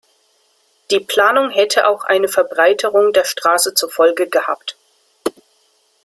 Die 0.89 0.99
Planung 0.99 1.51
hätte 1.51 1.85
auch 1.87 2.05
eine 2.05 2.27
Verbreiterung 2.27 3.13
der 3.13 3.23
Straße 3.23 3.75
zur 3.75 3.91
Folge 3.91 4.27
gehabt. 4.27 4.75